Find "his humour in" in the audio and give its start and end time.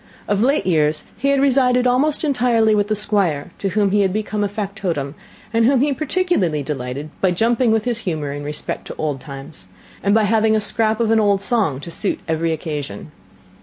7.85-8.43